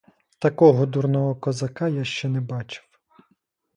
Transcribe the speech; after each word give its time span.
Такого 0.39 0.85
дурного 0.85 1.35
козака 1.35 1.87
я 1.87 2.03
ще 2.03 2.29
не 2.29 2.41
бачив. 2.41 2.83